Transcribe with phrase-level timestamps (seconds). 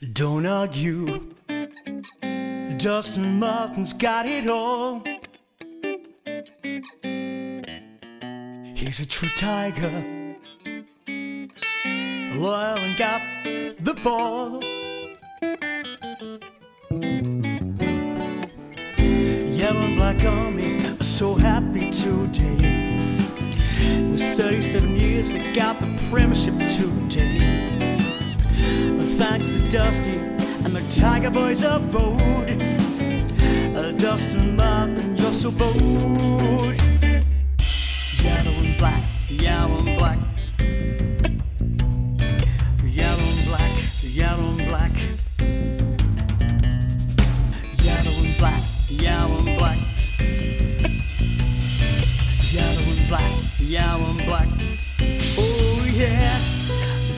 [0.00, 1.34] Don't argue.
[2.78, 5.02] Dustin Martin's got it all.
[8.74, 9.90] He's a true tiger.
[11.06, 13.20] Loyal and got
[13.84, 14.62] the ball.
[19.52, 22.96] Yellow and black army so happy today.
[23.82, 27.49] It was 37 years they got the premiership today.
[29.20, 30.16] Thanks to Dusty
[30.64, 32.16] and the Tiger Boys of old.
[33.76, 36.74] Uh, Dustin Martin, you're so bold.
[38.22, 40.18] Yellow and black, yellow and black.
[42.82, 44.92] Yellow and black, yellow and black.
[47.84, 49.78] Yellow and black, yellow and black.
[52.50, 54.48] Yellow and black, yellow and black.
[55.36, 56.40] Oh yeah,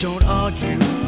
[0.00, 1.01] don't argue.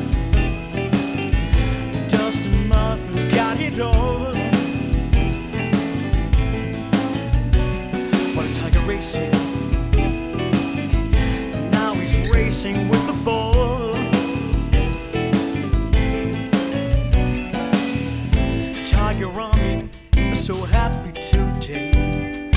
[12.64, 13.92] Racing with the ball.
[18.90, 19.88] Tiger Army
[20.32, 22.50] so happy today.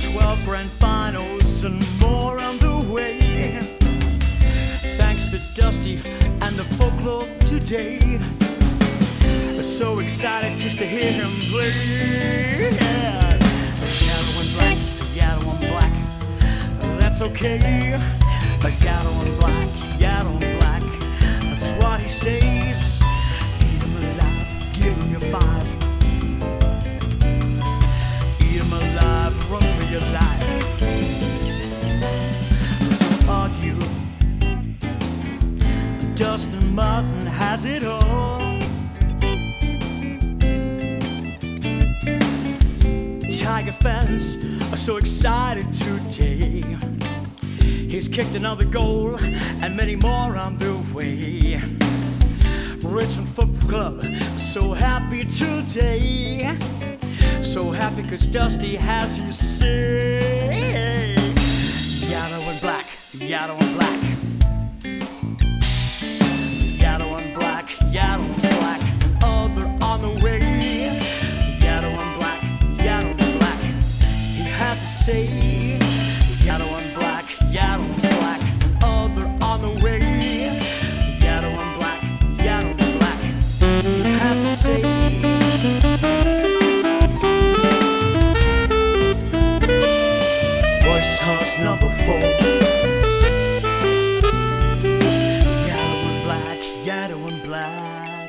[0.00, 3.18] 12 grand finals and more on the way.
[4.96, 7.98] Thanks to Dusty and the folklore today.
[9.60, 12.70] So excited just to hear him play.
[12.72, 13.38] Yeah.
[14.06, 14.78] Yellow and black,
[15.14, 16.98] yellow and black.
[16.98, 18.21] That's okay.
[18.64, 18.78] And
[19.40, 19.68] black,
[20.00, 20.82] and black.
[21.42, 23.00] That's what he says.
[23.60, 25.68] Alive, give him your five.
[28.72, 30.80] Alive, run for your life.
[33.00, 33.78] Don't argue.
[36.72, 38.60] Martin has it all.
[43.40, 44.36] Tiger fans
[44.72, 46.62] are so excited today.
[47.92, 51.60] He's kicked another goal and many more on the way.
[52.82, 54.02] Richmond Football Club
[54.38, 56.56] so happy today.
[57.42, 61.14] So happy cause Dusty has his say.
[62.08, 64.00] Yellow and black, yellow and black.
[66.80, 68.80] Yellow and black, yellow and black.
[69.82, 70.98] On the way.
[71.60, 72.42] Yellow and black,
[72.82, 73.60] yellow and black.
[74.34, 75.81] He has say.
[91.72, 92.20] Number four.
[95.66, 98.21] Yellow and black, yellow and black.